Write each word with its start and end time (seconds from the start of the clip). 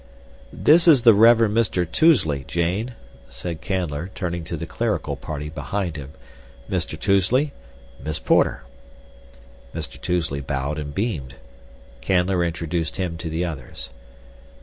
"This 0.51 0.87
is 0.87 1.03
the 1.03 1.13
Reverend 1.13 1.55
Mr. 1.55 1.85
Tousley, 1.85 2.43
Jane," 2.47 2.95
said 3.29 3.61
Canler, 3.61 4.09
turning 4.15 4.43
to 4.45 4.57
the 4.57 4.65
clerical 4.65 5.15
party 5.15 5.47
behind 5.47 5.95
him. 5.95 6.13
"Mr. 6.67 6.99
Tousley, 6.99 7.51
Miss 8.03 8.17
Porter." 8.17 8.63
Mr. 9.75 10.01
Tousley 10.01 10.39
bowed 10.41 10.79
and 10.79 10.95
beamed. 10.95 11.35
Canler 12.01 12.43
introduced 12.43 12.95
him 12.95 13.15
to 13.19 13.29
the 13.29 13.45
others. 13.45 13.91